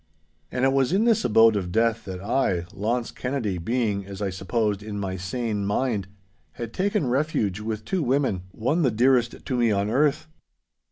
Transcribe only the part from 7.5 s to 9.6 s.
with two women, one the dearest to